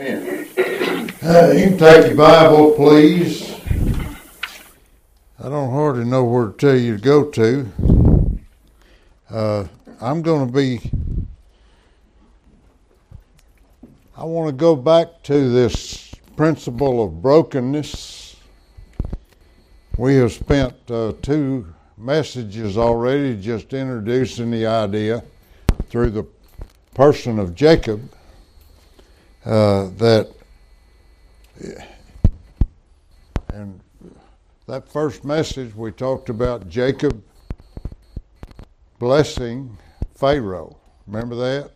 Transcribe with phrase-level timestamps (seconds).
[0.00, 3.54] Uh, you can take your Bible, please.
[5.38, 8.40] I don't hardly know where to tell you to go to.
[9.28, 9.66] Uh,
[10.00, 10.90] I'm going to be.
[14.16, 18.36] I want to go back to this principle of brokenness.
[19.98, 25.22] We have spent uh, two messages already just introducing the idea
[25.90, 26.26] through the
[26.94, 28.10] person of Jacob
[29.44, 30.30] uh, that
[33.52, 33.80] and
[34.66, 37.22] that first message we talked about Jacob
[38.98, 39.76] blessing
[40.14, 40.76] Pharaoh.
[41.06, 41.70] Remember that?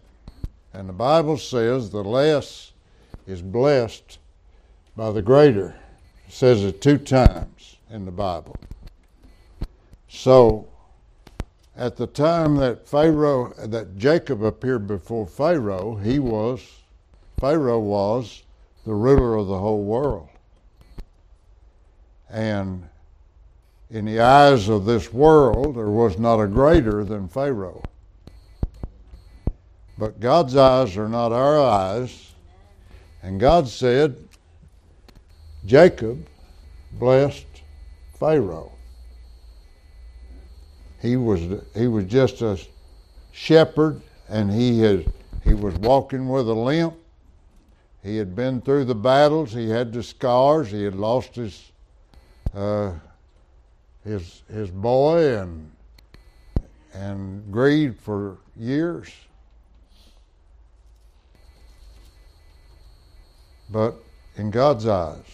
[0.72, 2.72] And the Bible says the less
[3.26, 4.18] is blessed
[4.96, 5.74] by the greater.
[6.28, 8.56] It says it two times in the Bible.
[10.08, 10.68] So
[11.76, 16.60] at the time that Pharaoh that Jacob appeared before Pharaoh, he was
[17.44, 18.42] Pharaoh was
[18.86, 20.30] the ruler of the whole world.
[22.30, 22.88] And
[23.90, 27.82] in the eyes of this world, there was not a greater than Pharaoh.
[29.98, 32.32] But God's eyes are not our eyes.
[33.22, 34.16] And God said,
[35.66, 36.26] Jacob
[36.92, 37.44] blessed
[38.18, 38.72] Pharaoh.
[40.98, 41.42] He was,
[41.74, 42.58] he was just a
[43.32, 46.94] shepherd and he, had, he was walking with a limp
[48.04, 49.52] he had been through the battles.
[49.52, 50.70] He had the scars.
[50.70, 51.72] He had lost his
[52.54, 52.92] uh,
[54.04, 55.70] his his boy and
[56.92, 59.10] and grieved for years.
[63.70, 63.94] But
[64.36, 65.24] in God's eyes,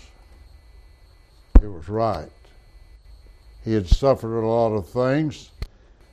[1.61, 2.31] it was right.
[3.65, 5.51] He had suffered a lot of things,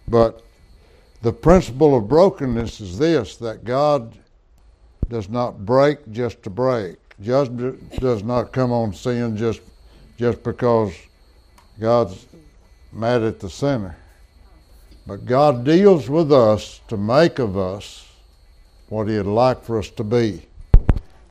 [0.08, 0.44] but
[1.21, 4.17] the principle of brokenness is this that God
[5.09, 6.97] does not break just to break.
[7.22, 9.61] Judgment does not come on sin just
[10.17, 10.94] just because
[11.80, 12.25] God's
[12.91, 13.95] mad at the sinner.
[15.05, 18.08] But God deals with us to make of us
[18.89, 20.48] what He'd like for us to be.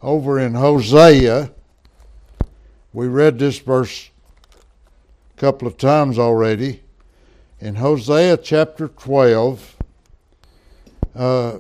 [0.01, 1.51] Over in Hosea,
[2.93, 4.11] we read this verse
[5.37, 6.83] a couple of times already.
[7.61, 9.77] In Hosea chapter 12,
[11.15, 11.59] uh,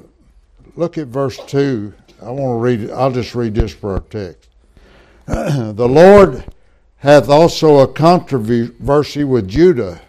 [0.77, 2.91] look at verse 2 I want to read.
[2.91, 4.49] I'll just read this for our text.
[5.27, 6.45] the Lord
[6.99, 10.01] hath also a controversy with Judah,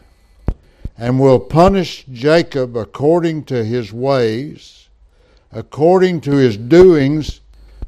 [0.98, 4.88] and will punish Jacob according to his ways,
[5.52, 7.42] according to his doings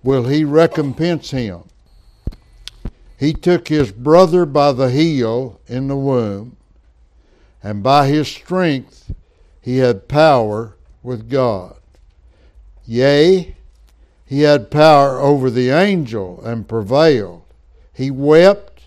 [0.04, 1.64] will he recompense him.
[3.18, 6.58] He took his brother by the heel in the womb,
[7.64, 9.12] and by his strength
[9.62, 11.76] he had power with God.
[12.86, 13.56] Yea,
[14.30, 17.42] he had power over the angel and prevailed.
[17.92, 18.84] He wept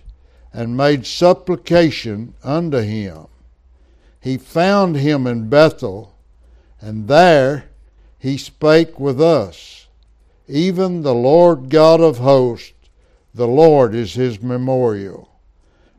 [0.53, 3.27] and made supplication unto him.
[4.21, 6.15] He found him in Bethel,
[6.81, 7.65] and there
[8.21, 9.89] he spake with us.
[10.47, 12.75] Even the Lord God of hosts,
[13.35, 15.29] the Lord is his memorial.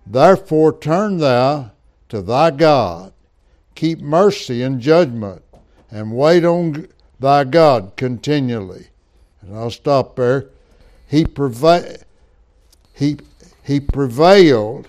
[0.08, 1.72] Therefore turn thou
[2.08, 3.12] to thy God,
[3.76, 5.44] keep mercy and judgment,
[5.92, 6.88] and wait on
[7.20, 8.88] thy God continually
[9.46, 10.50] and I'll stop there.
[11.08, 12.04] He, preva-
[12.94, 13.18] he,
[13.64, 14.88] he prevailed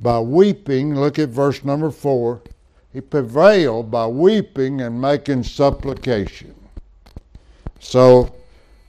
[0.00, 0.94] by weeping.
[0.94, 2.42] Look at verse number four.
[2.92, 6.54] He prevailed by weeping and making supplication.
[7.78, 8.34] So,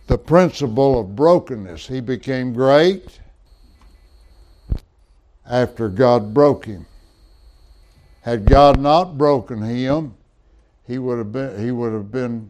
[0.07, 1.87] the principle of brokenness.
[1.87, 3.19] He became great
[5.45, 6.85] after God broke him.
[8.21, 10.15] Had God not broken him,
[10.85, 12.49] he would have been he would have been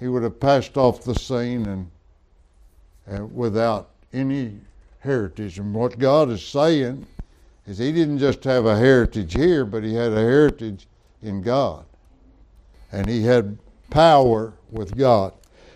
[0.00, 1.90] he would have passed off the scene and,
[3.06, 4.56] and without any
[5.00, 5.58] heritage.
[5.58, 7.06] And what God is saying
[7.66, 10.88] is he didn't just have a heritage here, but he had a heritage
[11.22, 11.84] in God.
[12.90, 13.58] And he had
[13.90, 15.34] power with God.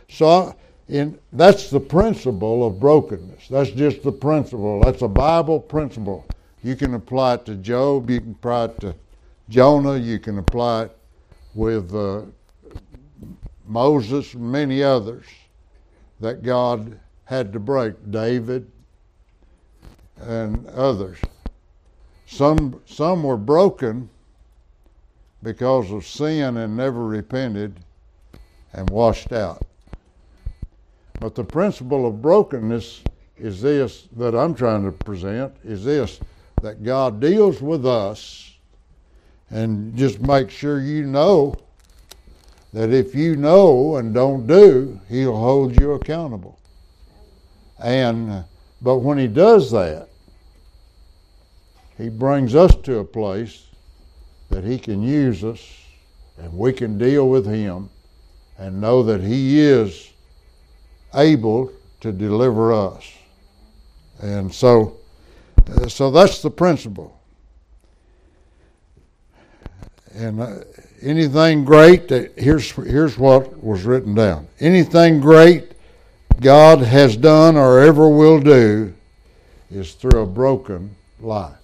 [0.08, 0.56] So
[0.88, 3.48] in, that's the principle of brokenness.
[3.48, 4.80] That's just the principle.
[4.80, 6.26] That's a Bible principle.
[6.62, 8.08] You can apply it to Job.
[8.08, 8.94] You can apply it to
[9.50, 9.98] Jonah.
[9.98, 10.96] You can apply it
[11.54, 12.22] with uh,
[13.66, 15.26] Moses and many others
[16.20, 18.70] that God had to break, David
[20.20, 21.18] and others.
[22.26, 24.08] Some, some were broken
[25.42, 27.80] because of sin and never repented
[28.72, 29.64] and washed out.
[31.20, 33.02] But the principle of brokenness
[33.36, 36.20] is this that I'm trying to present is this
[36.62, 38.52] that God deals with us
[39.50, 41.54] and just make sure you know
[42.74, 46.58] that if you know and don't do, He'll hold you accountable.
[47.82, 48.44] And
[48.82, 50.08] but when He does that,
[51.96, 53.68] He brings us to a place
[54.50, 55.60] that He can use us
[56.36, 57.90] and we can deal with Him
[58.58, 60.10] and know that He is
[61.14, 63.08] able to deliver us.
[64.20, 64.96] And so,
[65.70, 67.20] uh, so that's the principle.
[70.12, 70.56] And uh,
[71.04, 74.48] anything great, that, here's, here's what was written down.
[74.60, 75.72] Anything great
[76.40, 78.94] God has done or ever will do
[79.70, 81.56] is through a broken life.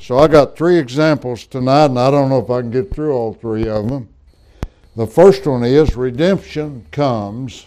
[0.00, 3.12] So I got three examples tonight, and I don't know if I can get through
[3.12, 4.08] all three of them.
[4.96, 7.66] The first one is redemption comes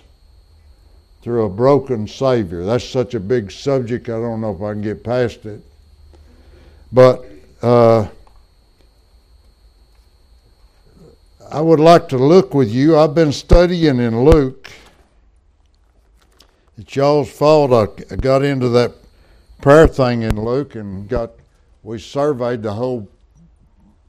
[1.22, 2.66] through a broken Savior.
[2.66, 5.62] That's such a big subject, I don't know if I can get past it.
[6.92, 7.26] But
[7.62, 8.08] uh,
[11.54, 12.98] I would like to look with you.
[12.98, 14.72] I've been studying in Luke.
[16.80, 17.72] It's y'all's fault
[18.12, 18.94] I got into that
[19.62, 21.34] prayer thing in Luke and got
[21.84, 23.08] we surveyed the whole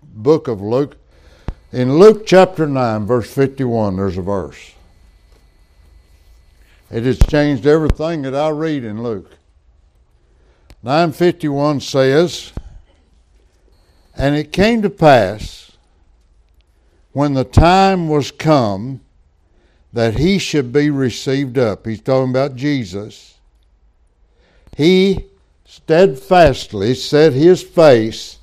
[0.02, 0.96] book of Luke.
[1.70, 4.72] In Luke chapter 9, verse 51, there's a verse.
[6.90, 9.30] It has changed everything that I read in Luke.
[10.82, 12.54] 951 says,
[14.16, 15.63] And it came to pass
[17.14, 19.00] when the time was come
[19.92, 21.86] that he should be received up.
[21.86, 23.38] He's talking about Jesus.
[24.76, 25.26] He
[25.64, 28.40] steadfastly set his face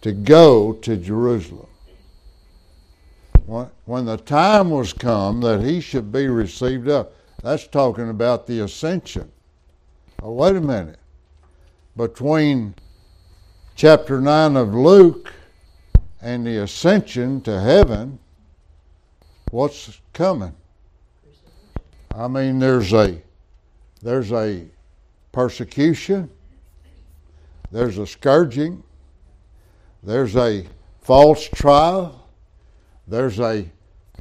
[0.00, 1.68] to go to Jerusalem.
[3.84, 8.60] When the time was come that he should be received up, that's talking about the
[8.60, 9.30] ascension.
[10.20, 10.98] Oh, wait a minute.
[11.96, 12.74] Between
[13.76, 15.32] chapter 9 of Luke
[16.20, 18.18] and the ascension to heaven,
[19.50, 20.54] what's coming?
[22.14, 23.22] I mean, there's a
[24.02, 24.64] there's a
[25.32, 26.30] persecution,
[27.70, 28.82] there's a scourging,
[30.02, 30.66] there's a
[31.00, 32.28] false trial,
[33.06, 33.68] there's a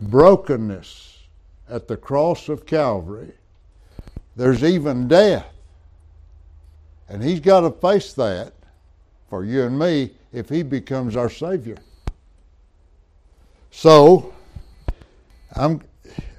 [0.02, 1.20] brokenness
[1.70, 3.34] at the cross of Calvary.
[4.36, 5.48] There's even death.
[7.10, 8.54] And he's got to face that
[9.30, 11.78] for you and me if he becomes our Savior.
[13.72, 14.34] So,
[15.56, 15.82] I'm,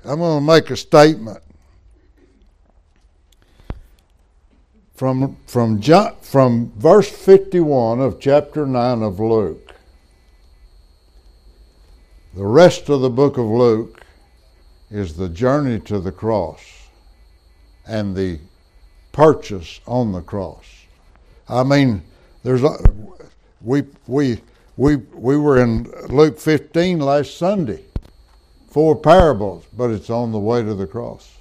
[0.04, 1.38] I'm going to make a statement.
[4.94, 9.74] From, from, from verse 51 of chapter 9 of Luke,
[12.34, 14.04] the rest of the book of Luke
[14.90, 16.60] is the journey to the cross
[17.86, 18.38] and the
[19.12, 20.64] purchase on the cross.
[21.48, 22.02] I mean,
[22.42, 22.76] there's a,
[23.60, 24.40] we we
[24.76, 27.84] we we were in Luke 15 last Sunday,
[28.68, 31.36] four parables, but it's on the way to the cross.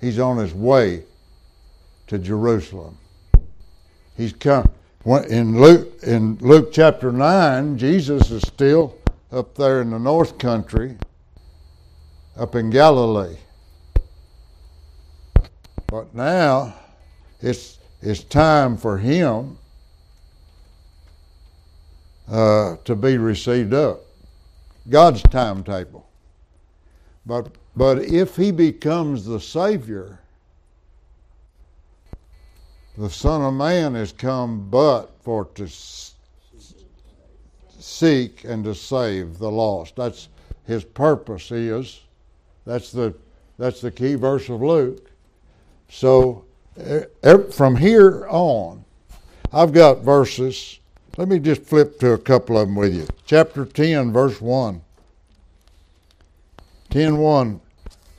[0.00, 1.04] He's on his way
[2.08, 2.98] to Jerusalem.
[4.16, 4.70] He's come
[5.28, 7.78] in Luke in Luke chapter nine.
[7.78, 8.96] Jesus is still
[9.32, 10.96] up there in the north country
[12.36, 13.36] up in Galilee.
[15.86, 16.74] But now
[17.40, 19.58] it's, it's time for him
[22.28, 24.00] uh, to be received up.
[24.88, 26.06] God's timetable.
[27.26, 30.20] But, but if he becomes the Savior,
[32.96, 35.68] the Son of Man has come but for to
[37.78, 39.96] seek and to save the lost.
[39.96, 40.28] That's
[40.66, 42.00] his purpose is
[42.64, 43.14] that's the
[43.58, 45.10] that's the key verse of Luke.
[45.88, 46.44] So
[47.52, 48.84] from here on,
[49.52, 50.80] I've got verses.
[51.16, 53.06] Let me just flip to a couple of them with you.
[53.24, 54.80] Chapter 10, verse 1.
[56.90, 57.60] 10 1.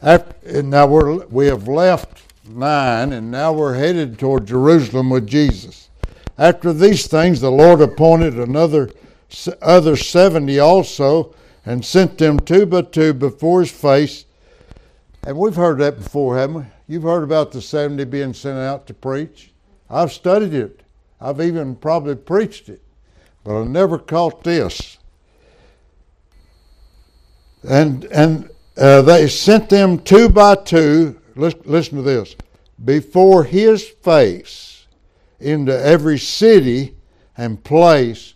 [0.02, 5.28] After, and now we're, we have left 9, and now we're headed toward Jerusalem with
[5.28, 5.90] Jesus.
[6.38, 8.90] After these things, the Lord appointed another
[9.62, 11.34] other 70 also,
[11.66, 14.26] and sent them two by two before his face
[15.26, 16.66] and we've heard that before, haven't we?
[16.88, 19.52] You've heard about the 70 being sent out to preach.
[19.90, 20.82] I've studied it.
[21.20, 22.84] I've even probably preached it,
[23.46, 24.98] but I never caught this.
[27.64, 31.22] And and uh, they sent them two by two.
[31.38, 32.36] Listen, listen to this.
[32.84, 34.76] Before his face,
[35.40, 36.96] into every city
[37.38, 38.34] and place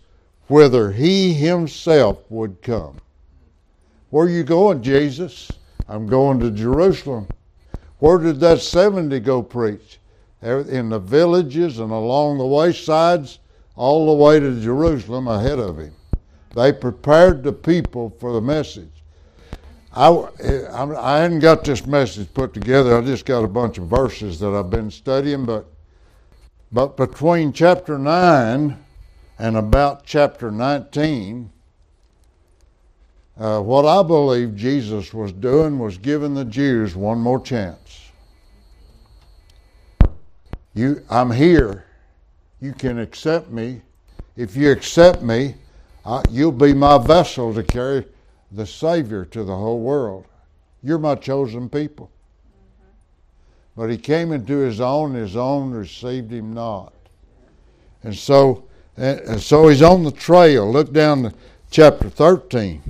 [0.48, 3.00] whither he himself would come.
[4.10, 5.52] Where are you going, Jesus?
[5.88, 7.28] I'm going to Jerusalem.
[8.00, 10.00] Where did that 70 go preach?
[10.42, 13.40] In the villages and along the waysides,
[13.80, 15.94] all the way to Jerusalem ahead of him.
[16.54, 18.92] They prepared the people for the message.
[19.94, 22.98] I, I hadn't got this message put together.
[22.98, 25.66] I just got a bunch of verses that I've been studying, but
[26.74, 28.78] but between chapter 9
[29.40, 31.50] and about chapter 19,
[33.40, 38.12] uh, what I believe Jesus was doing was giving the Jews one more chance.
[40.76, 41.86] You, I'm here.
[42.62, 43.82] You can accept me.
[44.36, 45.56] If you accept me,
[46.30, 48.06] you'll be my vessel to carry
[48.52, 50.26] the Savior to the whole world.
[50.82, 52.10] You're my chosen people.
[53.76, 56.94] But he came into his own, his own received him not.
[58.04, 58.66] And so,
[58.98, 60.72] and so he's on the trail.
[60.72, 61.34] Look down to
[61.70, 62.82] chapter 13.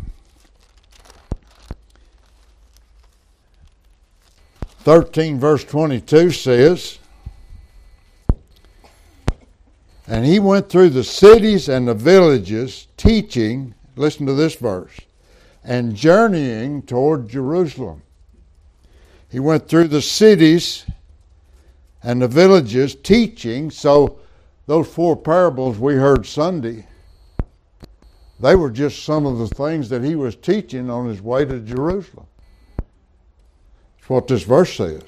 [4.80, 6.99] 13, verse 22 says,
[10.10, 15.00] And he went through the cities and the villages, teaching, listen to this verse,
[15.64, 18.02] and journeying toward Jerusalem.
[19.30, 20.84] He went through the cities
[22.02, 23.70] and the villages teaching.
[23.70, 24.18] So,
[24.66, 26.88] those four parables we heard Sunday,
[28.40, 31.60] they were just some of the things that he was teaching on his way to
[31.60, 32.26] Jerusalem.
[33.98, 35.04] That's what this verse says.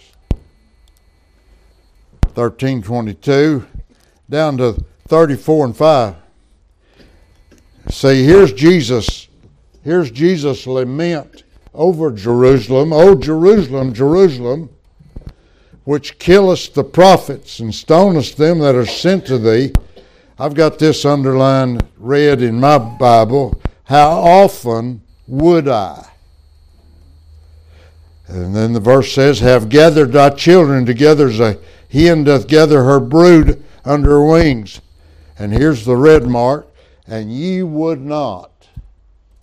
[2.35, 3.65] 1322
[4.31, 6.15] down to 34 and 5.
[7.89, 9.27] See, here's Jesus.
[9.83, 12.93] Here's Jesus' lament over Jerusalem.
[12.93, 14.69] Oh, Jerusalem, Jerusalem,
[15.83, 19.73] which killest the prophets and stonest them that are sent to thee.
[20.39, 23.61] I've got this underlined, read in my Bible.
[23.83, 26.07] How often would I?
[28.27, 31.59] And then the verse says, Have gathered thy children together as a
[31.91, 34.81] hen doth gather her brood under her wings.
[35.37, 36.67] And here's the red mark,
[37.07, 38.67] and ye would not.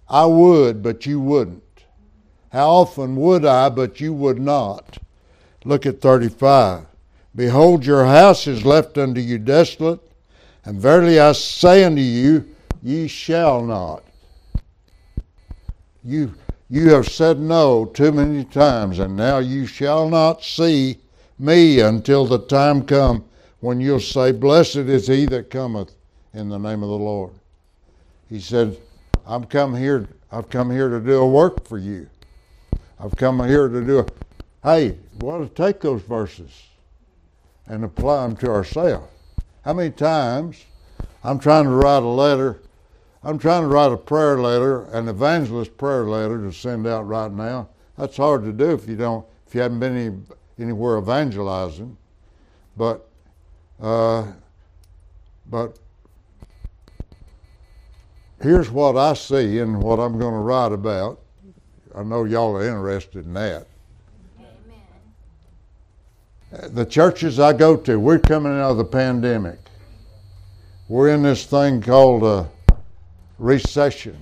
[0.09, 1.63] I would, but you wouldn't.
[2.51, 4.99] How often would I, but you would not?
[5.65, 6.87] Look at 35.
[7.35, 10.01] Behold, your house is left unto you desolate,
[10.65, 14.03] and verily I say unto you, ye shall not.
[16.03, 16.35] You,
[16.71, 20.99] you have said no too many times, and now you shall not see
[21.39, 23.25] me until the time come
[23.61, 25.95] when you'll say, Blessed is he that cometh
[26.35, 27.33] in the name of the Lord.
[28.29, 28.77] He said,
[29.27, 32.09] I'm come here, I've come here to do a work for you.
[33.01, 34.07] I've come here to do a
[34.65, 36.51] hey, we ought to take those verses
[37.67, 39.09] and apply them to ourselves.
[39.65, 40.65] How many times
[41.23, 42.61] I'm trying to write a letter,
[43.23, 47.31] I'm trying to write a prayer letter, an evangelist prayer letter to send out right
[47.31, 47.69] now.
[47.97, 50.17] That's hard to do if you don't, if you haven't been any,
[50.59, 51.97] anywhere evangelizing.
[52.77, 53.08] But
[53.81, 54.27] uh,
[55.47, 55.79] but
[58.43, 61.21] here's what I see and what I'm going to write about.
[61.95, 63.67] I know y'all are interested in that.
[66.53, 66.75] Amen.
[66.75, 69.59] The churches I go to, we're coming out of the pandemic.
[70.89, 72.49] We're in this thing called a
[73.39, 74.17] recession,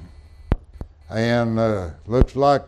[1.09, 2.63] and uh, looks like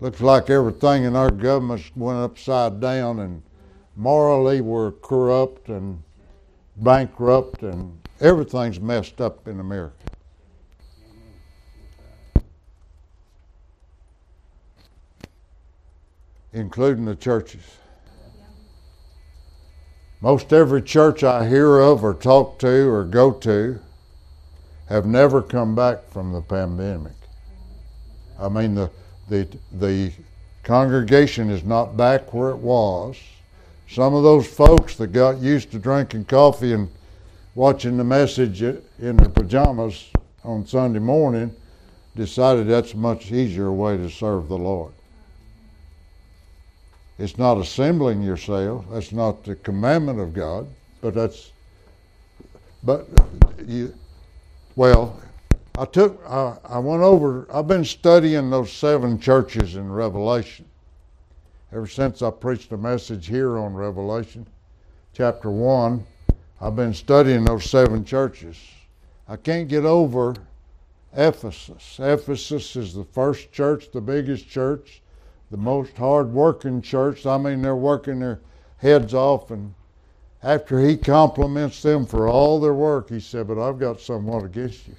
[0.00, 3.42] looks like everything in our government went upside down, and
[3.96, 6.02] morally we're corrupt and
[6.76, 9.94] bankrupt and everything's messed up in America.
[16.52, 17.62] Including the churches.
[20.20, 23.78] Most every church I hear of or talk to or go to
[24.88, 27.12] have never come back from the pandemic.
[28.38, 28.90] I mean the
[29.28, 30.12] the the
[30.62, 33.16] congregation is not back where it was
[33.88, 36.88] some of those folks that got used to drinking coffee and
[37.54, 40.10] watching the message in their pajamas
[40.44, 41.54] on Sunday morning
[42.14, 44.92] decided that's a much easier way to serve the Lord.
[47.18, 48.84] It's not assembling yourself.
[48.90, 50.66] That's not the commandment of God,
[51.00, 51.52] but that's
[52.82, 53.08] but
[53.66, 53.94] you
[54.76, 55.18] well,
[55.78, 60.65] I took I, I went over I've been studying those seven churches in Revelation
[61.72, 64.46] ever since I preached a message here on Revelation
[65.12, 66.04] chapter 1,
[66.60, 68.56] I've been studying those seven churches.
[69.28, 70.36] I can't get over
[71.14, 71.98] Ephesus.
[71.98, 75.02] Ephesus is the first church, the biggest church,
[75.50, 77.26] the most hard working church.
[77.26, 78.40] I mean, they're working their
[78.78, 79.50] heads off.
[79.50, 79.74] And
[80.42, 84.86] after he compliments them for all their work, he said, But I've got somewhat against
[84.86, 84.94] you.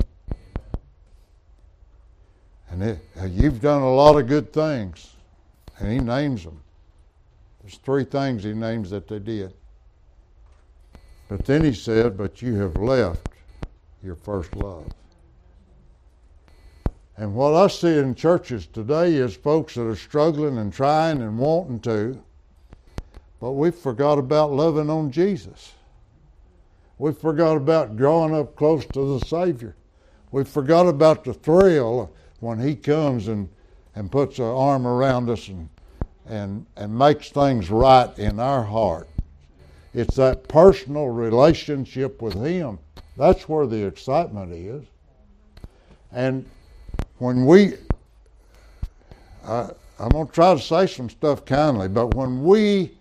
[2.69, 5.13] And it, uh, you've done a lot of good things
[5.79, 6.61] and he names them.
[7.61, 9.53] There's three things he names that they did.
[11.27, 13.27] But then he said, But you have left
[14.03, 14.87] your first love.
[17.17, 21.37] And what I see in churches today is folks that are struggling and trying and
[21.37, 22.21] wanting to,
[23.39, 25.73] but we forgot about loving on Jesus.
[26.99, 29.75] We forgot about growing up close to the Savior.
[30.31, 33.49] We forgot about the thrill when He comes and,
[33.97, 35.67] and puts an arm around us and,
[36.27, 39.07] and, and makes things right in our heart.
[39.91, 42.77] It's that personal relationship with Him.
[43.17, 44.83] That's where the excitement is.
[46.11, 46.45] And
[47.17, 47.73] when we,
[49.43, 52.91] I, I'm going to try to say some stuff kindly, but when we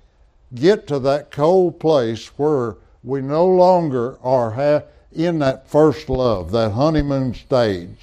[0.55, 6.53] get to that cold place where we no longer are ha- in that first love,
[6.53, 8.03] that honeymoon stage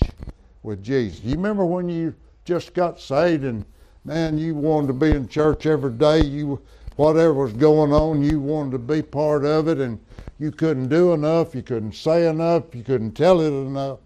[0.62, 1.24] with Jesus.
[1.24, 2.14] You remember when you
[2.46, 3.66] just got saved and
[4.06, 6.22] man, you wanted to be in church every day.
[6.24, 6.62] You
[6.96, 10.00] whatever was going on, you wanted to be part of it, and
[10.40, 11.56] you couldn't do enough.
[11.56, 12.76] You couldn't say enough.
[12.76, 14.00] You couldn't tell it enough.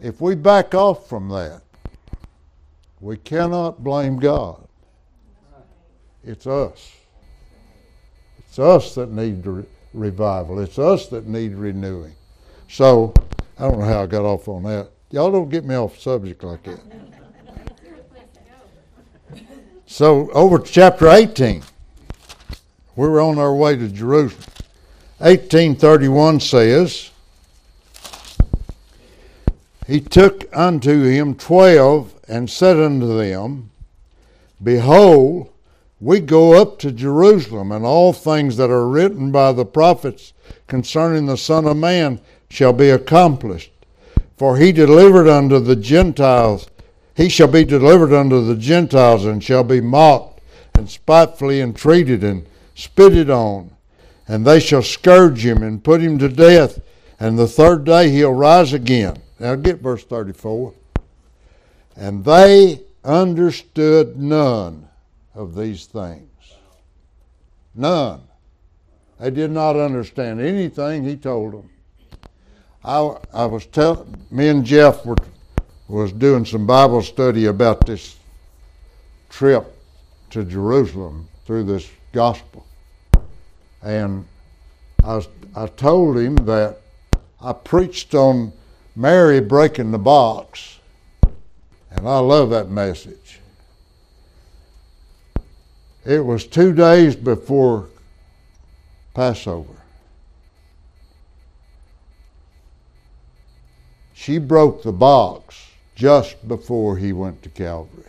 [0.00, 1.62] If we back off from that,
[3.00, 4.66] we cannot blame God.
[6.24, 6.92] It's us.
[8.38, 10.60] It's us that need re- revival.
[10.60, 12.14] It's us that need renewing.
[12.68, 13.12] So,
[13.58, 14.90] I don't know how I got off on that.
[15.12, 16.80] Y'all don't get me off subject like that.
[19.84, 21.62] So, over to chapter 18.
[22.96, 24.48] We were on our way to Jerusalem.
[25.18, 27.10] 1831 says,
[29.86, 33.70] He took unto him twelve and said unto them,
[34.62, 35.50] Behold,
[36.00, 40.32] we go up to Jerusalem, and all things that are written by the prophets
[40.66, 43.72] concerning the Son of Man shall be accomplished.
[44.42, 46.68] For he delivered unto the Gentiles,
[47.14, 50.40] he shall be delivered unto the Gentiles, and shall be mocked,
[50.74, 52.44] and spitefully entreated, and
[52.74, 53.70] spitted on.
[54.26, 56.80] And they shall scourge him, and put him to death,
[57.20, 59.22] and the third day he'll rise again.
[59.38, 60.74] Now get verse 34.
[61.94, 64.88] And they understood none
[65.36, 66.56] of these things.
[67.76, 68.22] None.
[69.20, 71.70] They did not understand anything he told them.
[72.84, 75.16] I, I was telling, me and Jeff were
[75.92, 78.16] was doing some Bible study about this
[79.28, 79.76] trip
[80.30, 82.64] to Jerusalem through this gospel.
[83.82, 84.24] And
[85.04, 86.78] I, was, I told him that
[87.42, 88.54] I preached on
[88.96, 90.78] Mary breaking the box,
[91.90, 93.40] and I love that message.
[96.06, 97.88] It was two days before
[99.12, 99.81] Passover.
[104.22, 108.04] She broke the box just before he went to Calvary.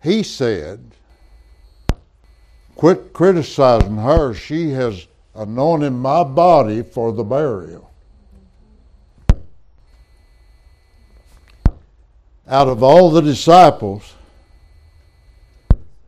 [0.00, 0.92] He said,
[2.76, 4.34] Quit criticizing her.
[4.34, 7.90] She has anointed my body for the burial.
[12.48, 14.14] out of all the disciples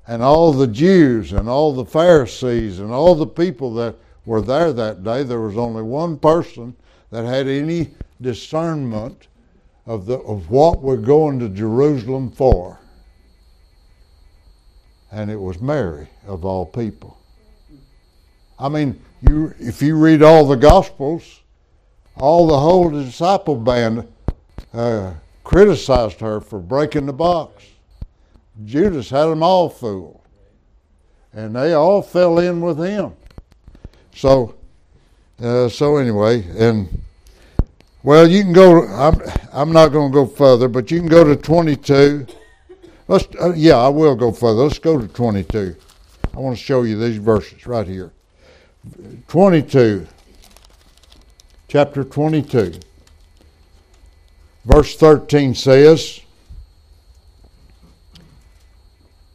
[0.07, 3.97] and all the Jews and all the Pharisees and all the people that
[4.29, 6.77] were there that day, there was only one person
[7.11, 9.27] that had any discernment
[9.87, 12.79] of, the, of what we're going to Jerusalem for.
[15.11, 17.19] And it was Mary, of all people.
[18.59, 21.41] I mean, you, if you read all the Gospels,
[22.15, 24.07] all the whole disciple band
[24.75, 27.65] uh, criticized her for breaking the box.
[28.67, 30.21] Judas had them all fooled.
[31.33, 33.15] And they all fell in with him.
[34.15, 34.55] So,
[35.41, 37.03] uh, so anyway, and
[38.03, 38.87] well, you can go.
[38.87, 39.21] I'm,
[39.53, 42.27] I'm not going to go further, but you can go to 22.
[43.09, 44.63] Let's, uh, yeah, I will go further.
[44.63, 45.77] Let's go to 22.
[46.35, 48.13] I want to show you these verses right here.
[49.29, 50.07] 22,
[51.69, 52.81] chapter 22.
[54.65, 56.21] Verse 13 says,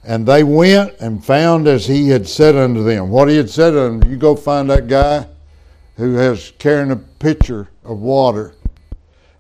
[0.06, 3.10] And they went and found as he had said unto them.
[3.10, 5.28] What he had said unto them, you go find that guy
[5.96, 8.54] who has carrying a pitcher of water,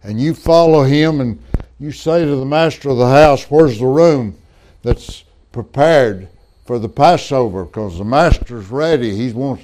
[0.03, 1.41] and you follow him and
[1.79, 4.37] you say to the master of the house, Where's the room
[4.83, 6.29] that's prepared
[6.65, 7.65] for the Passover?
[7.65, 9.15] Because the master's ready.
[9.15, 9.63] He wants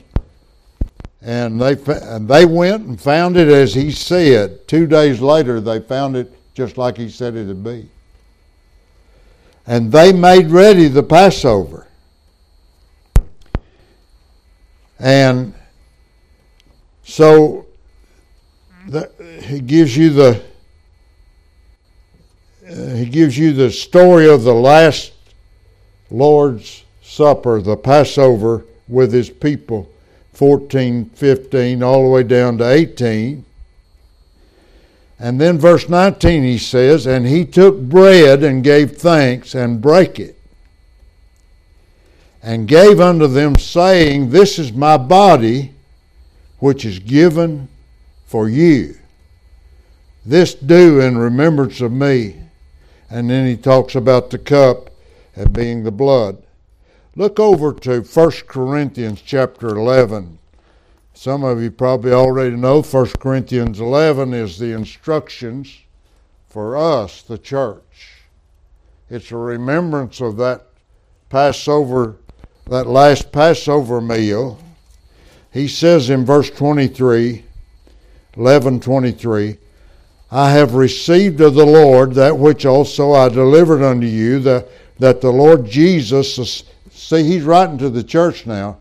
[1.22, 4.68] and they and they went and found it as he said.
[4.68, 7.90] Two days later, they found it just like he said it'd be.
[9.70, 11.86] And they made ready the Passover.
[14.98, 15.54] And
[17.04, 17.68] so
[18.88, 19.12] the,
[19.44, 20.42] he gives you the
[22.68, 25.14] uh, he gives you the story of the last
[26.10, 29.88] Lord's Supper, the Passover with his people
[30.34, 33.46] 14, 15, all the way down to 18.
[35.20, 40.18] And then verse 19 he says, And he took bread and gave thanks and brake
[40.18, 40.40] it,
[42.42, 45.74] and gave unto them, saying, This is my body,
[46.60, 47.68] which is given
[48.26, 48.96] for you.
[50.26, 52.36] This do in remembrance of me.
[53.10, 54.92] And then he talks about the cup
[55.36, 56.44] and being the blood.
[57.16, 60.39] Look over to 1 Corinthians chapter 11.
[61.20, 65.80] Some of you probably already know 1 Corinthians 11 is the instructions
[66.48, 68.24] for us, the church.
[69.10, 70.68] It's a remembrance of that
[71.28, 72.16] Passover,
[72.68, 74.60] that last Passover meal.
[75.52, 77.44] He says in verse 23,
[78.38, 79.58] 11:23,
[80.32, 85.20] I have received of the Lord that which also I delivered unto you, that, that
[85.20, 88.78] the Lord Jesus, see, he's writing to the church now.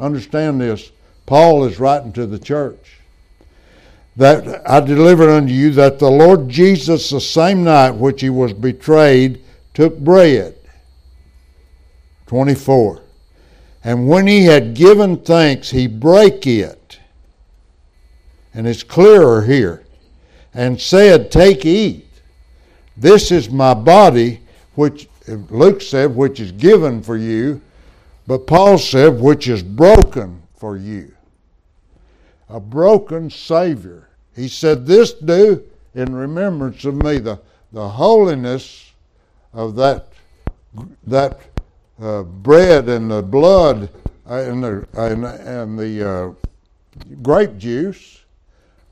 [0.00, 0.90] Understand this.
[1.26, 2.98] Paul is writing to the church.
[4.16, 8.52] That I delivered unto you that the Lord Jesus, the same night which he was
[8.52, 10.56] betrayed, took bread.
[12.26, 13.02] 24.
[13.82, 17.00] And when he had given thanks, he brake it.
[18.54, 19.84] And it's clearer here.
[20.54, 22.06] And said, Take, eat.
[22.96, 24.40] This is my body,
[24.76, 27.60] which Luke said, which is given for you.
[28.28, 31.13] But Paul said, which is broken for you
[32.48, 34.08] a broken Savior.
[34.34, 35.62] He said, This do
[35.94, 37.18] in remembrance of me.
[37.18, 37.40] The,
[37.72, 38.92] the holiness
[39.52, 40.08] of that,
[41.06, 41.40] that
[42.00, 43.88] uh, bread and the blood
[44.28, 46.32] uh, and the, and, and the uh,
[47.22, 48.24] grape juice,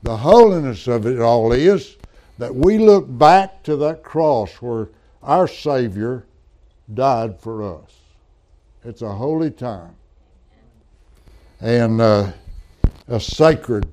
[0.03, 1.97] the holiness of it all is
[2.37, 4.89] that we look back to that cross where
[5.21, 6.25] our Savior
[6.93, 7.91] died for us.
[8.83, 9.95] It's a holy time.
[11.61, 12.33] And uh,
[13.07, 13.87] a sacred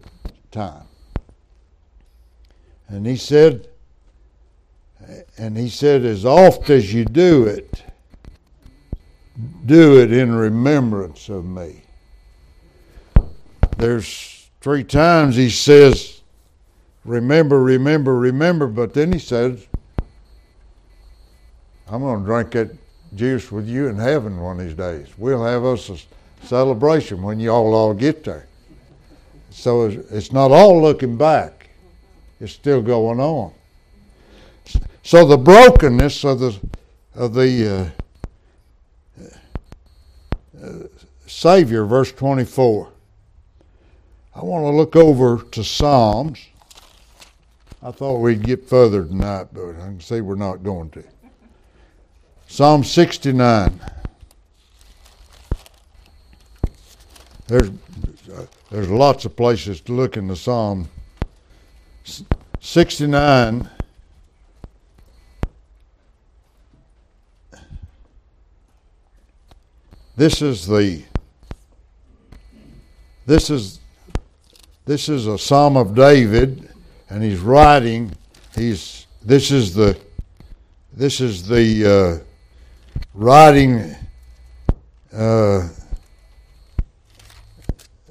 [0.51, 0.85] time.
[2.89, 3.69] And he said,
[5.39, 7.83] and he said, as oft as you do it,
[9.67, 11.83] do it in remembrance of me.
[13.79, 16.21] There's three times he says,
[17.05, 19.67] remember, remember, remember, but then he says,
[21.89, 22.77] I'm going to drink that
[23.17, 25.09] juice with you in heaven one of these days.
[25.17, 25.97] We'll have us a
[26.47, 28.47] celebration when you all all get there.
[29.51, 31.71] So it's not all looking back,
[32.41, 33.53] it's still going on.
[35.03, 36.59] So the brokenness of the,
[37.15, 37.93] of the
[39.19, 39.27] uh,
[40.63, 40.73] uh,
[41.27, 42.93] Savior, verse 24.
[44.35, 46.47] I want to look over to Psalms.
[47.83, 51.05] I thought we'd get further tonight, but I can see we're not going to.
[52.47, 53.81] Psalm 69.
[57.47, 57.71] There's
[58.71, 60.89] there's lots of places to look in the Psalm.
[62.61, 63.69] 69.
[70.17, 71.03] This is the
[73.27, 73.81] this is
[74.85, 76.69] this is a psalm of David
[77.09, 78.13] and he's writing
[78.55, 79.99] he's this is the
[80.93, 82.25] this is the uh,
[83.15, 83.95] writing
[85.13, 85.69] uh,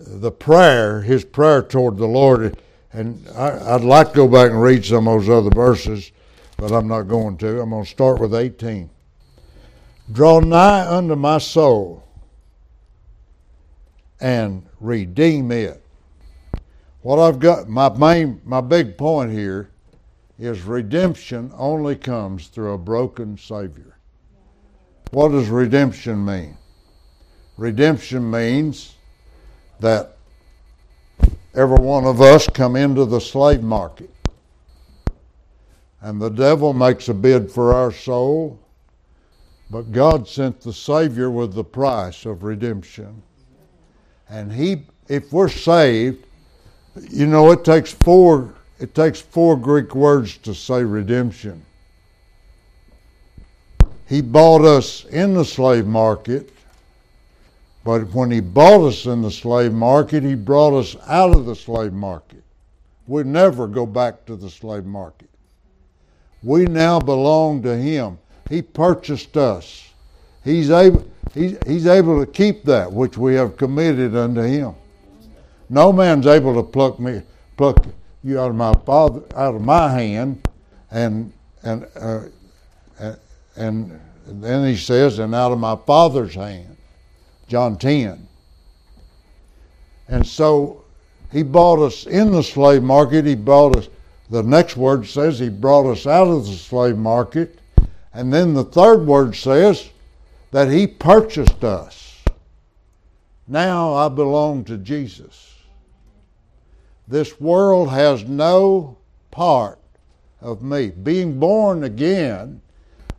[0.10, 2.58] the prayer, his prayer toward the Lord,
[2.91, 6.12] and I, would like to go back and read some of those other verses,
[6.58, 7.62] but I'm not going to.
[7.62, 8.89] I'm going to start with 18.
[10.12, 12.04] Draw nigh unto my soul
[14.19, 15.84] and redeem it.
[17.02, 19.69] What I've got, my main, my big point here
[20.39, 23.98] is redemption only comes through a broken Savior.
[25.12, 26.58] What does redemption mean?
[27.58, 28.95] Redemption means
[29.79, 30.17] that
[31.55, 34.09] every one of us come into the slave market.
[36.01, 38.59] And the devil makes a bid for our soul,
[39.69, 43.21] but God sent the Savior with the price of redemption.
[44.29, 46.25] And he if we're saved,
[47.09, 51.65] you know it takes four it takes four Greek words to say redemption.
[54.07, 56.51] He bought us in the slave market
[57.89, 61.56] but when he bought us in the slave market, he brought us out of the
[61.56, 62.43] slave market.
[63.08, 65.28] We never go back to the slave market.
[66.43, 68.19] We now belong to him.
[68.47, 69.89] He purchased us.
[70.43, 74.75] He's able, he's, he's able to keep that which we have committed unto him.
[75.67, 77.23] No man's able to pluck me,
[77.58, 77.88] pluck
[78.23, 80.47] you out of my father, out of my hand,
[80.91, 82.25] and and uh,
[83.56, 86.75] and then he says, and out of my father's hand.
[87.49, 88.27] John 10.
[90.07, 90.83] And so
[91.31, 93.25] he bought us in the slave market.
[93.25, 93.89] He bought us,
[94.29, 97.59] the next word says he brought us out of the slave market.
[98.13, 99.89] And then the third word says
[100.51, 102.23] that he purchased us.
[103.47, 105.55] Now I belong to Jesus.
[107.07, 108.97] This world has no
[109.31, 109.79] part
[110.39, 110.89] of me.
[110.89, 112.62] Being born again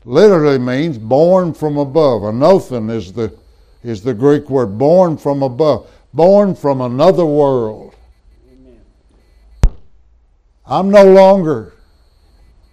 [0.05, 2.23] literally means born from above.
[2.23, 3.37] Anothen is the
[3.83, 7.95] is the Greek word born from above, born from another world.
[10.67, 11.73] I'm no longer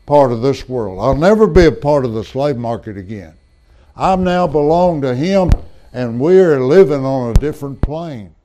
[0.06, 1.00] part of this world.
[1.00, 3.34] I'll never be a part of the slave market again.
[3.96, 5.50] I now belong to Him,
[5.92, 8.36] and we're living on a different plane.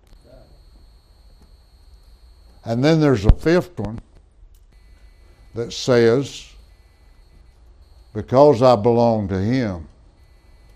[2.65, 4.01] And then there's a fifth one
[5.55, 6.49] that says,
[8.15, 9.89] because I belong to Him,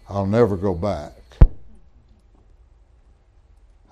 [0.09, 1.12] I'll never go back.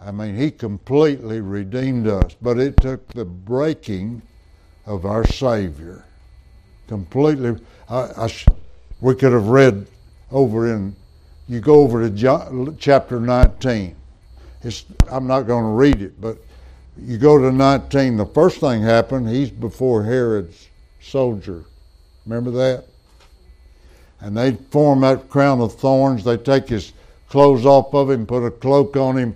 [0.05, 4.23] I mean, He completely redeemed us, but it took the breaking
[4.87, 6.05] of our Savior.
[6.89, 7.59] Completely.
[7.89, 8.33] I, I,
[9.01, 9.87] we could have read
[10.31, 10.95] over in,
[11.49, 13.97] you go over to chapter 19.
[14.63, 16.37] It's, I'm not going to read it, but
[16.99, 18.17] you go to 19.
[18.17, 20.69] The first thing happened, he's before Herod's
[21.01, 21.65] soldier.
[22.27, 22.85] Remember that?
[24.21, 26.25] And they form that crown of thorns.
[26.25, 26.93] They take his
[27.29, 29.35] clothes off of him, put a cloak on him,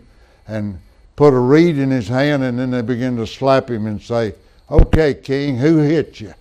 [0.49, 0.81] and
[1.15, 4.35] put a reed in his hand, and then they begin to slap him and say,
[4.71, 6.35] Okay, King, who hit you?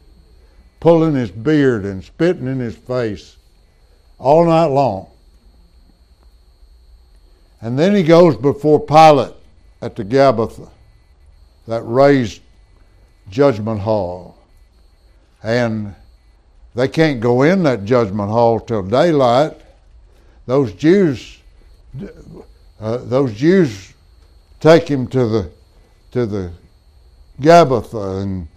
[0.80, 3.38] Pulling his beard and spitting in his face
[4.18, 5.08] all night long.
[7.62, 9.34] And then he goes before Pilate
[9.82, 10.70] at the Gabbatha,
[11.68, 12.42] that raised
[13.30, 14.38] judgment hall.
[15.44, 15.96] And
[16.76, 19.60] they can't go in that judgment hall till daylight.
[20.46, 21.40] Those Jews,
[22.80, 23.94] uh, those Jews
[24.60, 25.52] take him to the
[26.12, 26.52] to the
[27.40, 28.48] Gabbatha and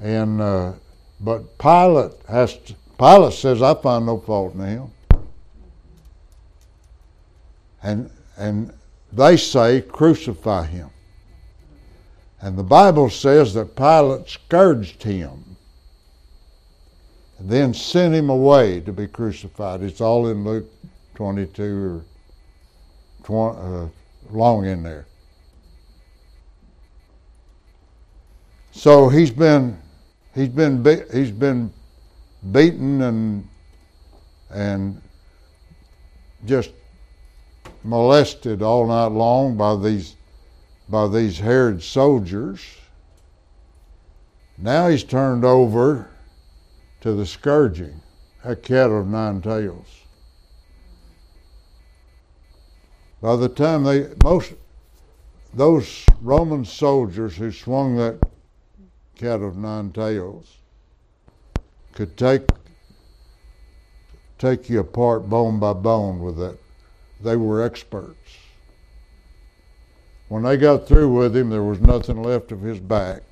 [0.00, 0.72] and uh,
[1.20, 4.90] but Pilate has to, Pilate says I find no fault in him.
[7.82, 8.72] And and
[9.12, 10.90] they say crucify him.
[12.40, 15.56] And the Bible says that Pilate scourged him
[17.38, 19.82] and then sent him away to be crucified.
[19.82, 20.70] It's all in Luke
[21.14, 22.04] 22 or
[23.24, 23.88] 20, uh,
[24.30, 25.06] long in there.
[28.76, 29.78] So he's been
[30.34, 31.72] he's been be- he's been
[32.52, 33.48] beaten and
[34.50, 35.00] and
[36.44, 36.72] just
[37.82, 40.16] molested all night long by these
[40.90, 42.60] by these Herod soldiers.
[44.58, 46.10] Now he's turned over
[47.00, 48.02] to the scourging,
[48.44, 49.88] a cat of nine tails.
[53.22, 54.52] By the time they most
[55.54, 58.18] those Roman soldiers who swung that
[59.16, 60.58] cat of nine tails
[61.92, 62.42] could take
[64.38, 66.60] take you apart bone by bone with it.
[67.22, 68.36] They were experts.
[70.28, 73.22] When they got through with him, there was nothing left of his back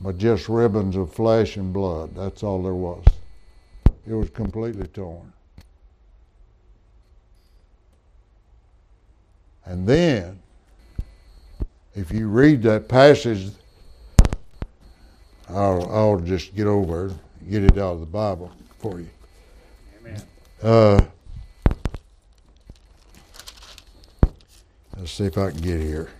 [0.00, 2.14] but just ribbons of flesh and blood.
[2.14, 3.04] That's all there was.
[4.06, 5.32] It was completely torn.
[9.64, 10.38] And then,
[11.94, 13.50] if you read that passage
[15.48, 17.12] I'll, I'll just get over it,
[17.50, 19.08] get it out of the Bible for you.
[20.00, 20.22] Amen.
[20.62, 21.04] Uh,
[24.96, 26.10] let's see if I can get here.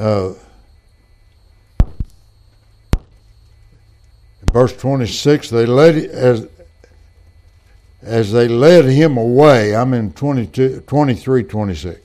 [0.00, 0.32] Uh,
[4.50, 6.48] verse 26, they led as
[8.00, 9.76] as they led him away.
[9.76, 12.00] I'm in 22, 23, 26.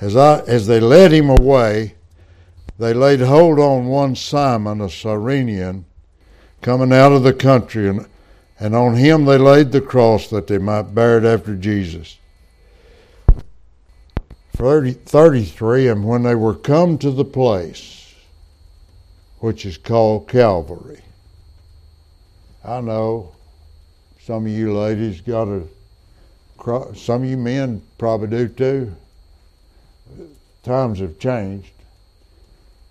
[0.00, 1.96] As I as they led him away,
[2.78, 5.84] they laid hold on one Simon, a Cyrenian,
[6.60, 8.06] coming out of the country, and
[8.60, 12.18] and on him they laid the cross that they might bear it after Jesus.
[14.62, 18.14] 30, 33, and when they were come to the place
[19.40, 21.00] which is called Calvary.
[22.64, 23.32] I know
[24.20, 25.64] some of you ladies got a,
[26.94, 28.94] some of you men probably do too.
[30.62, 31.72] Times have changed,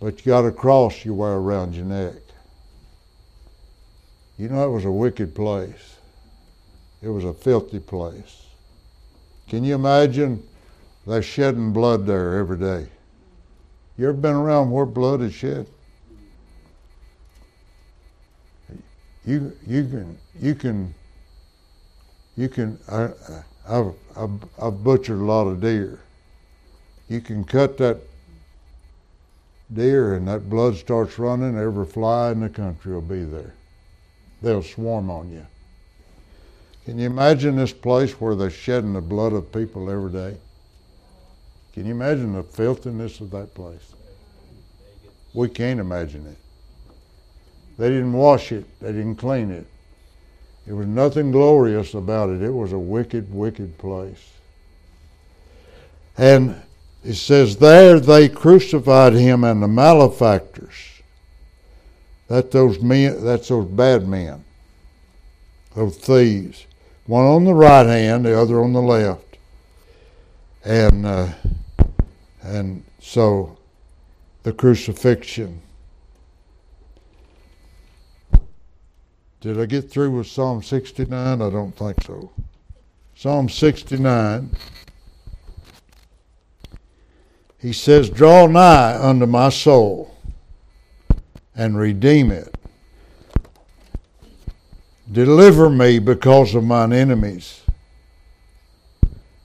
[0.01, 2.15] but you got a cross you wear around your neck.
[4.38, 5.95] You know, it was a wicked place.
[7.01, 8.45] It was a filthy place.
[9.47, 10.43] Can you imagine
[11.05, 12.87] they're shedding blood there every day?
[13.97, 15.67] You ever been around where blood is shed?
[19.25, 20.93] You you can you can
[22.35, 23.09] you can I,
[23.67, 25.99] I've, I've, I've butchered a lot of deer.
[27.09, 27.99] You can cut that
[29.73, 33.53] deer and that blood starts running, every fly in the country will be there.
[34.41, 35.45] They'll swarm on you.
[36.85, 40.37] Can you imagine this place where they're shedding the blood of people every day?
[41.73, 43.93] Can you imagine the filthiness of that place?
[45.34, 46.38] We can't imagine it.
[47.77, 49.65] They didn't wash it, they didn't clean it.
[50.65, 52.41] There was nothing glorious about it.
[52.41, 54.31] It was a wicked, wicked place.
[56.17, 56.62] And
[57.03, 61.01] it says, There they crucified him and the malefactors.
[62.27, 64.43] That those men, that's those bad men,
[65.75, 66.65] those thieves.
[67.07, 69.30] One on the right hand, the other on the left.
[70.63, 71.30] And uh,
[72.41, 73.58] and so
[74.43, 75.62] the crucifixion.
[79.39, 81.41] Did I get through with Psalm 69?
[81.41, 82.32] I don't think so.
[83.15, 84.56] Psalm 69.
[87.60, 90.15] He says, Draw nigh unto my soul
[91.56, 92.56] and redeem it.
[95.12, 97.61] Deliver me because of mine enemies.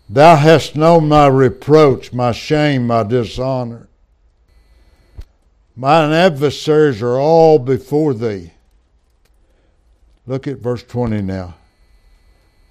[0.09, 3.89] Thou hast known my reproach, my shame, my dishonor.
[5.75, 8.53] Mine adversaries are all before thee.
[10.27, 11.57] Look at verse 20 now.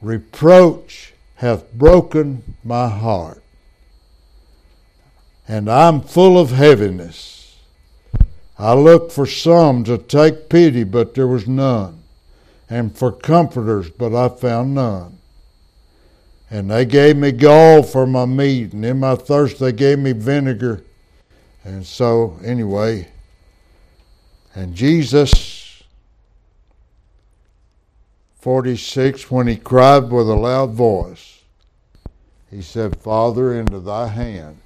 [0.02, 3.43] Reproach hath broken my heart,
[5.48, 7.58] and I'm full of heaviness.
[8.58, 12.04] I looked for some to take pity, but there was none,
[12.69, 15.14] and for comforters, but I found none.
[16.50, 20.12] And they gave me gall for my meat, and in my thirst they gave me
[20.12, 20.84] vinegar.
[21.64, 23.08] And so, anyway,
[24.54, 25.84] and Jesus,
[28.40, 31.40] 46, when he cried with a loud voice,
[32.52, 34.62] he said, Father, into thy hands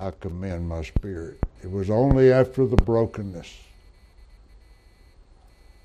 [0.00, 1.38] I commend my spirit.
[1.62, 3.52] It was only after the brokenness,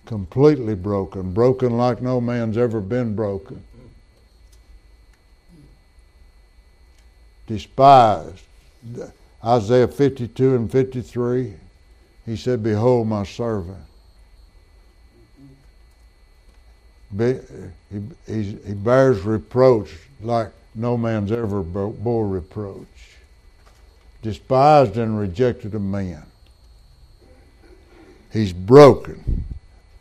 [0.05, 3.63] completely broken, broken like no man's ever been broken,
[7.47, 8.43] despised
[9.43, 11.53] Isaiah 52 and 53,
[12.25, 13.83] he said, Behold my servant.
[17.15, 17.39] Be,
[17.91, 22.87] he, he bears reproach like no man's ever bore reproach.
[24.21, 26.23] Despised and rejected of men.
[28.31, 29.43] He's broken.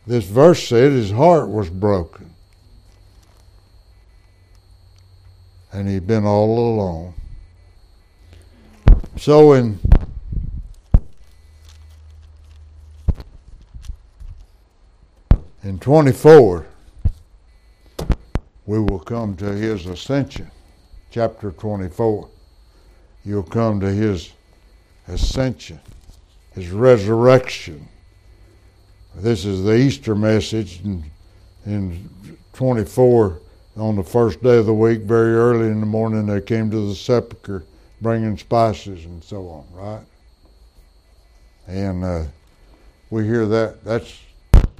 [0.07, 2.33] This verse said his heart was broken.
[5.71, 7.13] And he'd been all alone.
[9.17, 9.79] So in
[15.63, 16.65] in 24
[18.65, 20.51] we will come to his ascension
[21.11, 22.27] chapter 24
[23.23, 24.33] you'll come to his
[25.07, 25.79] ascension
[26.53, 27.87] his resurrection.
[29.15, 31.03] This is the easter message in,
[31.65, 32.09] in
[32.53, 33.39] 24
[33.77, 36.89] on the first day of the week very early in the morning they came to
[36.89, 37.63] the sepulchre
[38.03, 40.05] bringing spices and so on, right?
[41.65, 42.23] And uh,
[43.09, 43.83] we hear that.
[43.83, 44.19] That's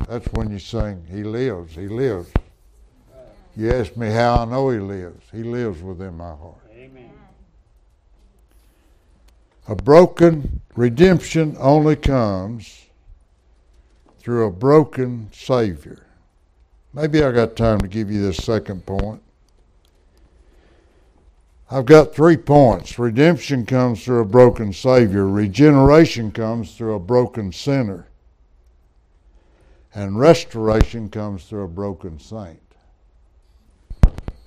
[0.08, 2.30] that's when you sing, "He lives, He lives."
[3.56, 5.24] You ask me how I know He lives.
[5.32, 6.58] He lives within my heart.
[6.76, 7.12] Amen.
[9.68, 12.86] A broken redemption only comes
[14.20, 16.06] through a broken Savior.
[16.94, 19.23] Maybe I got time to give you this second point.
[21.74, 23.00] I've got three points.
[23.00, 28.10] Redemption comes through a broken Savior, regeneration comes through a broken sinner,
[29.96, 32.62] and restoration comes through a broken saint.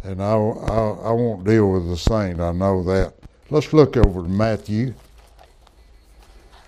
[0.05, 3.15] And I, I, I won't deal with the saint, I know that.
[3.51, 4.95] Let's look over to Matthew,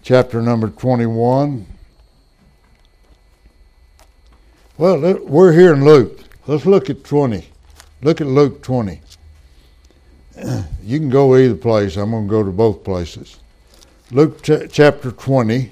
[0.02, 1.66] chapter number 21.
[4.76, 6.18] Well, we're here in Luke.
[6.48, 7.46] Let's look at 20.
[8.02, 9.02] Look at Luke 20
[10.82, 11.96] you can go either place.
[11.96, 13.38] I'm going to go to both places.
[14.10, 15.70] Luke ch- chapter 20,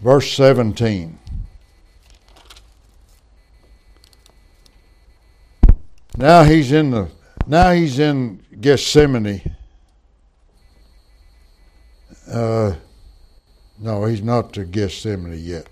[0.00, 1.18] verse 17.
[6.16, 7.08] Now he's in the
[7.46, 9.56] now he's in Gethsemane.
[12.30, 12.74] Uh,
[13.78, 15.66] no, he's not to Gethsemane yet.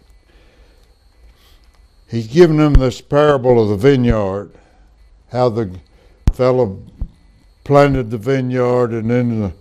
[2.09, 4.51] He's given them this parable of the vineyard
[5.31, 5.70] how the
[6.33, 6.79] fellow
[7.64, 9.53] planted the vineyard, and then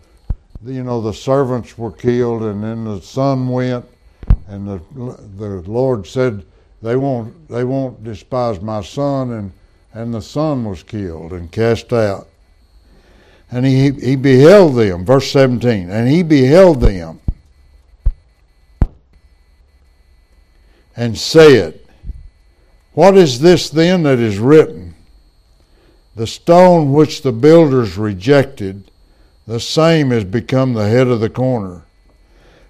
[0.61, 3.85] the, you know, the servants were killed, and then the son went,
[4.47, 4.81] and the
[5.37, 6.45] the Lord said,
[6.81, 9.51] "They won't they won't despise my son," and
[9.93, 12.27] and the son was killed and cast out.
[13.51, 17.19] And he he beheld them, verse seventeen, and he beheld them,
[20.95, 21.79] and said,
[22.93, 24.86] "What is this then that is written?"
[26.17, 28.89] The stone which the builders rejected,
[29.45, 31.83] the same has become the head of the corner.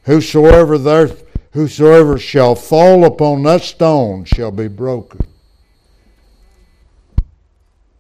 [0.04, 1.12] Whosoever there,
[1.52, 5.26] whosoever shall fall upon that stone shall be broken.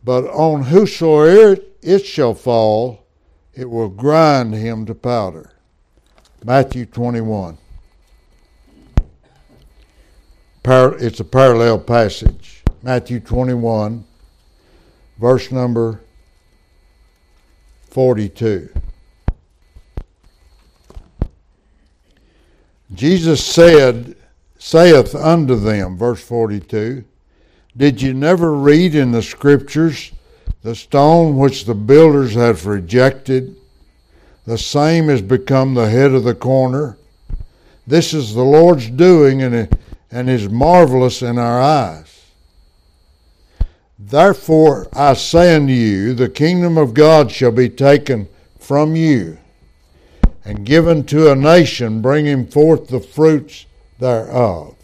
[0.04, 3.06] But on whosoever it shall fall,
[3.54, 5.54] it will grind him to powder.
[6.44, 7.58] Matthew 21.
[10.66, 12.64] It's a parallel passage.
[12.84, 14.04] Matthew 21
[15.20, 16.02] verse number
[17.90, 18.70] 42.
[22.94, 24.16] Jesus said,
[24.58, 27.04] saith unto them, verse 42,
[27.76, 30.12] Did you never read in the scriptures
[30.64, 33.56] the stone which the builders have rejected?
[34.46, 36.98] The same has become the head of the corner.
[37.86, 39.78] This is the Lord's doing and,
[40.10, 42.17] and is marvelous in our eyes.
[44.00, 48.28] Therefore I say unto you, the kingdom of God shall be taken
[48.60, 49.38] from you
[50.46, 53.66] and given to a nation bringing forth the fruits
[54.00, 54.76] thereof.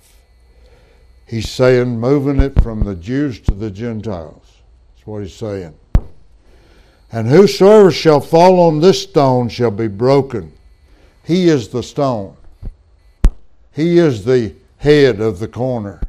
[1.26, 4.46] He's saying, moving it from the Jews to the Gentiles.
[4.96, 5.74] That's what he's saying.
[7.12, 10.52] And whosoever shall fall on this stone shall be broken.
[11.24, 12.36] He is the stone.
[13.72, 16.02] He is the head of the corner.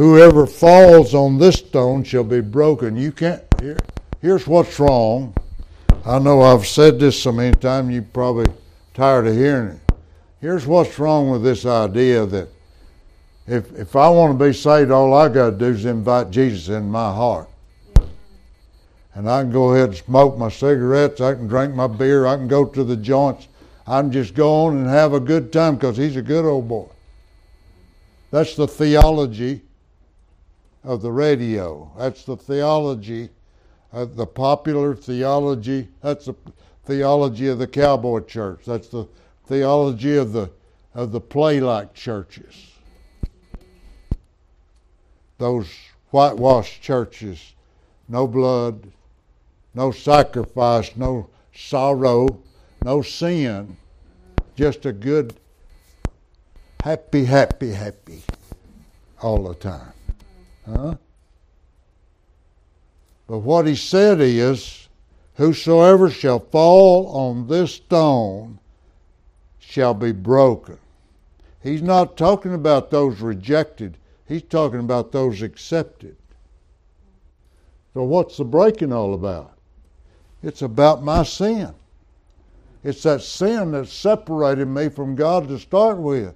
[0.00, 2.96] Whoever falls on this stone shall be broken.
[2.96, 3.42] You can't.
[3.60, 3.76] Here,
[4.22, 5.34] here's what's wrong.
[6.06, 8.50] I know I've said this so many times, you're probably
[8.94, 9.94] tired of hearing it.
[10.40, 12.48] Here's what's wrong with this idea that
[13.46, 16.70] if, if I want to be saved, all I got to do is invite Jesus
[16.74, 17.50] in my heart.
[19.12, 22.36] And I can go ahead and smoke my cigarettes, I can drink my beer, I
[22.36, 23.48] can go to the joints.
[23.86, 26.68] I can just go on and have a good time because he's a good old
[26.68, 26.88] boy.
[28.30, 29.60] That's the theology
[30.84, 31.90] of the radio.
[31.98, 33.30] That's the theology,
[33.92, 35.88] uh, the popular theology.
[36.02, 36.34] That's the
[36.84, 38.62] theology of the cowboy church.
[38.66, 39.06] That's the
[39.46, 40.50] theology of the
[40.94, 42.72] of the play-like churches.
[45.38, 45.68] Those
[46.10, 47.54] whitewashed churches,
[48.08, 48.90] no blood,
[49.74, 52.40] no sacrifice, no sorrow,
[52.82, 53.76] no sin,
[54.56, 55.34] just a good,
[56.82, 58.22] happy, happy, happy
[59.22, 59.92] all the time.
[60.70, 60.94] Huh?
[63.26, 64.80] But what he said is,
[65.40, 68.58] Whosoever shall fall on this stone
[69.58, 70.76] shall be broken.
[71.62, 73.96] He's not talking about those rejected,
[74.28, 76.16] he's talking about those accepted.
[77.94, 79.52] So, what's the breaking all about?
[80.42, 81.72] It's about my sin.
[82.84, 86.34] It's that sin that separated me from God to start with.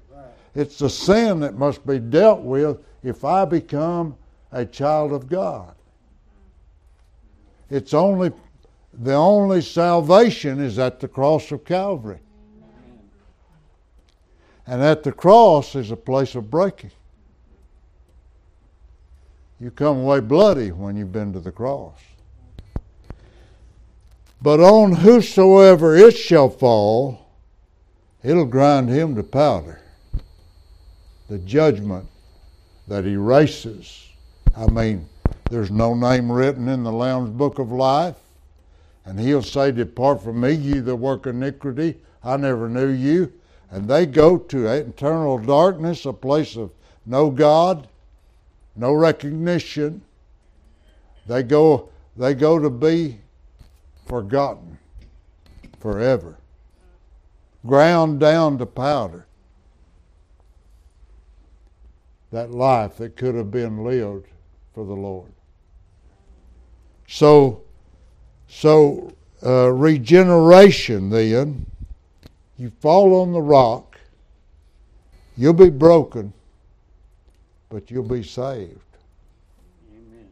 [0.55, 4.17] It's the sin that must be dealt with if I become
[4.55, 5.75] a child of God.
[7.69, 8.33] It's only
[8.93, 12.21] the only salvation is at the cross of Calvary.
[14.67, 16.93] And at the cross is a place of breaking.
[19.61, 21.99] You come away bloody when you've been to the cross.
[24.41, 27.27] But on whosoever it shall fall,
[28.23, 29.81] it'll grind him to powder.
[31.29, 32.07] The judgment
[32.87, 34.04] that erases.
[34.57, 35.09] I mean,
[35.51, 38.17] there's no name written in the Lamb's Book of Life.
[39.05, 41.97] And he'll say, Depart from me, ye that work iniquity.
[42.23, 43.33] I never knew you.
[43.71, 46.71] And they go to eternal darkness, a place of
[47.05, 47.89] no God,
[48.77, 50.01] no recognition.
[51.27, 53.19] They go, they go to be
[54.07, 54.79] forgotten
[55.81, 56.37] forever,
[57.67, 59.27] ground down to powder
[62.31, 64.27] that life that could have been lived
[64.75, 65.31] for the Lord.
[67.07, 67.63] So,
[68.49, 69.13] so
[69.45, 71.67] uh, regeneration then,
[72.59, 73.99] you fall on the rock,
[75.37, 76.33] you'll be broken,
[77.69, 78.79] but you'll be saved.
[79.93, 80.29] Amen.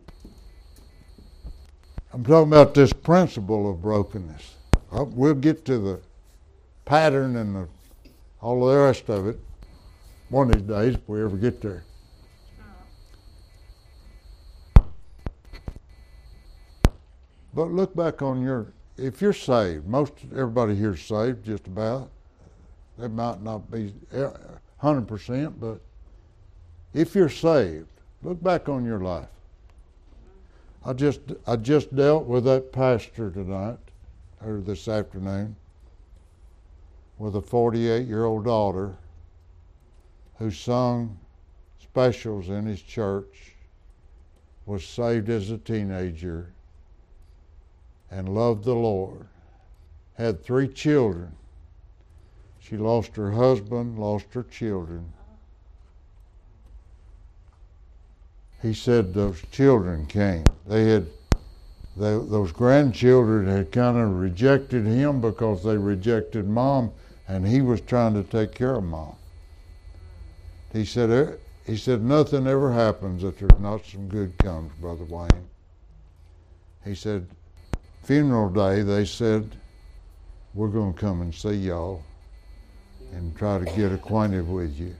[2.12, 4.56] I'm talking about this principle of brokenness.
[4.90, 6.00] We'll get to the
[6.84, 7.68] pattern and the,
[8.40, 9.38] all the rest of it
[10.28, 11.84] one of these days if we ever get there.
[17.54, 22.10] But look back on your, if you're saved, most everybody here's saved, just about.
[22.98, 24.28] They might not be eh,
[24.82, 25.80] 100%, but
[26.94, 27.88] if you're saved,
[28.22, 29.28] look back on your life.
[30.84, 33.78] I just I just dealt with that pastor tonight
[34.44, 35.54] or this afternoon
[37.18, 38.96] with a 48 year old daughter
[40.38, 41.18] who sung
[41.80, 43.54] specials in his church,
[44.66, 46.52] was saved as a teenager,
[48.12, 49.26] and loved the Lord.
[50.14, 51.32] Had three children.
[52.60, 55.12] She lost her husband, lost her children.
[58.60, 60.44] He said those children came.
[60.66, 61.06] They had
[61.96, 66.90] they, those grandchildren had kind of rejected him because they rejected mom,
[67.28, 69.14] and he was trying to take care of mom.
[70.72, 71.32] He said, eh,
[71.66, 75.48] he said, nothing ever happens that there's not some good comes, Brother Wayne.
[76.82, 77.26] He said,
[78.02, 79.56] funeral day, they said,
[80.54, 82.02] we're going to come and see y'all
[83.12, 84.94] and try to get acquainted with you.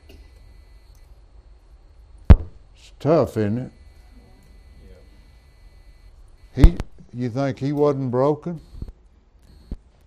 [2.31, 3.73] It's tough, isn't it?
[6.55, 6.77] He,
[7.15, 8.61] you think he wasn't broken?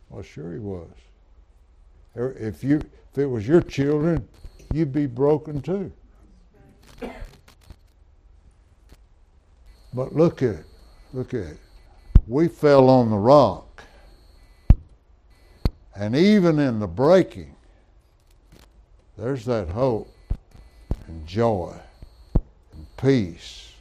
[0.09, 0.89] Well, sure he was.
[2.15, 2.77] Er, if you,
[3.11, 4.27] if it was your children,
[4.73, 5.91] you'd be broken too.
[9.93, 10.65] But look at, it.
[11.13, 11.53] look at,
[12.27, 13.83] we fell on the rock,
[15.95, 17.55] and even in the breaking,
[19.17, 20.11] there's that hope
[21.07, 21.73] and joy
[22.73, 23.73] and peace.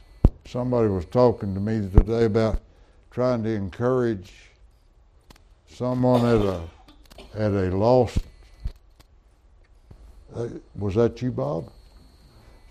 [0.45, 2.61] Somebody was talking to me today about
[3.09, 4.31] trying to encourage
[5.67, 6.61] someone at a
[7.33, 8.19] at a lost.
[10.35, 11.71] Uh, was that you, Bob?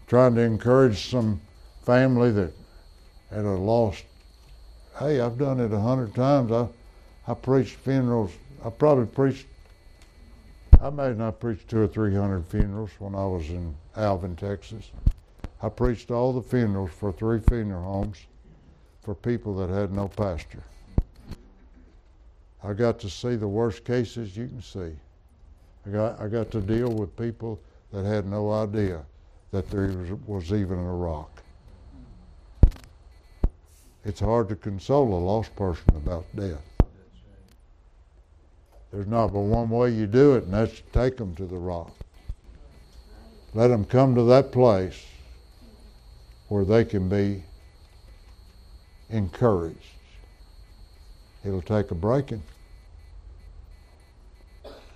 [0.06, 1.40] Trying to encourage some
[1.82, 2.52] family that
[3.30, 4.04] at a lost.
[4.98, 6.52] Hey, I've done it a hundred times.
[6.52, 6.68] I
[7.26, 8.32] I preached funerals.
[8.64, 9.46] I probably preached
[10.80, 14.90] I may not preached two or three hundred funerals when I was in Alvin, Texas.
[15.62, 18.18] I preached all the funerals for three funeral homes
[19.02, 20.62] for people that had no pastor.
[22.62, 24.92] I got to see the worst cases you can see.
[25.86, 27.60] I got, I got to deal with people
[27.92, 29.02] that had no idea
[29.52, 31.42] that there was, was even a rock.
[34.04, 36.62] It's hard to console a lost person about death.
[38.92, 41.56] There's not but one way you do it, and that's to take them to the
[41.56, 41.90] rock.
[43.54, 45.04] Let them come to that place
[46.48, 47.44] where they can be
[49.08, 49.78] encouraged.
[51.44, 52.42] It'll take a breaking,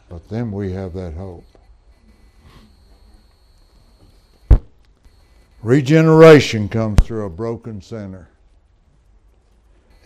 [0.09, 1.45] but then we have that hope.
[5.63, 8.29] Regeneration comes through a broken sinner.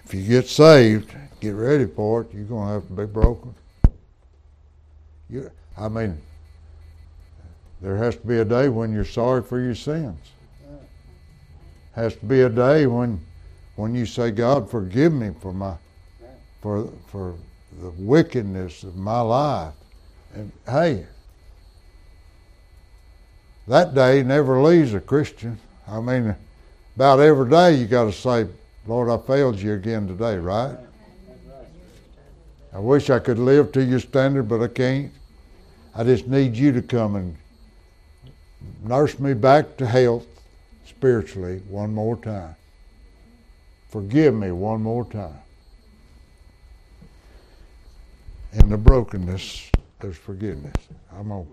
[0.04, 2.34] If you get saved, get ready for it.
[2.34, 3.54] You're going to have to be broken.
[5.30, 6.20] You, I mean,
[7.80, 10.18] there has to be a day when you're sorry for your sins.
[11.94, 13.20] Has to be a day when,
[13.76, 15.74] when you say, God, forgive me for my,
[16.60, 17.34] for for
[17.80, 19.74] the wickedness of my life.
[20.34, 21.06] And hey,
[23.68, 25.58] that day never leaves a Christian.
[25.86, 26.34] I mean,
[26.96, 28.46] about every day you got to say,
[28.86, 30.76] Lord, I failed you again today, right?
[32.72, 35.12] I wish I could live to your standard, but I can't.
[35.94, 37.36] I just need you to come and
[38.82, 40.26] nurse me back to health
[40.86, 42.56] spiritually one more time.
[43.88, 45.38] Forgive me one more time.
[48.54, 49.70] In the brokenness,
[50.00, 50.74] there's forgiveness.
[51.14, 51.46] I'm going